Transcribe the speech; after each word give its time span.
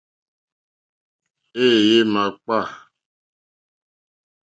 Éèyé 1.63 1.97
é 2.03 2.07
màkpá. 2.13 2.57